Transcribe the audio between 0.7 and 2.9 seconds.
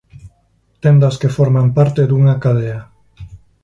Tendas que forman parte dunha cadea.